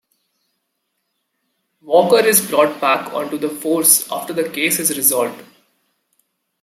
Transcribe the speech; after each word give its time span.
Walker 1.83 2.25
is 2.27 2.49
brought 2.49 2.81
back 2.81 3.13
onto 3.13 3.37
the 3.37 3.49
force 3.49 4.11
after 4.11 4.33
the 4.33 4.49
case 4.49 4.79
is 4.79 4.97
resolved. 4.97 5.45